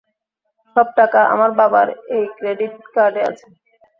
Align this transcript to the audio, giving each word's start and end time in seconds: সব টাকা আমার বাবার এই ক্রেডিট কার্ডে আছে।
সব 0.75 0.87
টাকা 0.97 1.19
আমার 1.33 1.51
বাবার 1.59 1.87
এই 2.15 2.23
ক্রেডিট 2.37 2.73
কার্ডে 2.95 3.21
আছে। 3.29 3.47